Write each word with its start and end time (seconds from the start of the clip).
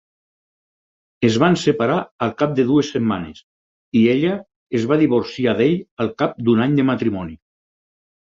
Es 1.27 1.35
van 1.41 1.57
separar 1.63 1.97
al 2.27 2.31
cap 2.39 2.55
de 2.59 2.63
dues 2.69 2.87
setmanes 2.95 3.43
i 4.01 4.01
ella 4.15 4.33
es 4.79 4.87
va 4.93 4.99
divorciar 5.03 5.55
d'ell 5.61 5.75
al 6.05 6.11
cap 6.23 6.37
d'un 6.47 6.65
any 6.67 6.75
de 6.81 6.87
matrimoni. 6.91 7.37